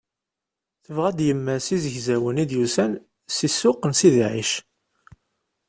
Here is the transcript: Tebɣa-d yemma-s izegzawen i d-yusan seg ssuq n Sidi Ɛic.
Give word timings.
Tebɣa-d 0.83 1.19
yemma-s 1.27 1.67
izegzawen 1.75 2.41
i 2.43 2.45
d-yusan 2.49 2.91
seg 3.35 3.49
ssuq 3.53 3.81
n 3.85 3.91
Sidi 3.99 4.25
Ɛic. 4.31 4.51